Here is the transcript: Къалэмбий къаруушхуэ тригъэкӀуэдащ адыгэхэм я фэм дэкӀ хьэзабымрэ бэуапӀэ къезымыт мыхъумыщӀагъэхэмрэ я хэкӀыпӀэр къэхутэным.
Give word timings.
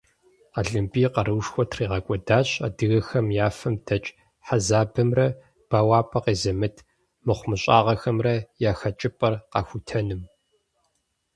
Къалэмбий 0.53 1.07
къаруушхуэ 1.13 1.63
тригъэкӀуэдащ 1.71 2.49
адыгэхэм 2.65 3.27
я 3.45 3.49
фэм 3.57 3.75
дэкӀ 3.85 4.09
хьэзабымрэ 4.47 5.27
бэуапӀэ 5.69 6.19
къезымыт 6.25 6.75
мыхъумыщӀагъэхэмрэ 7.25 8.35
я 8.69 8.71
хэкӀыпӀэр 8.79 9.33
къэхутэным. 9.51 10.21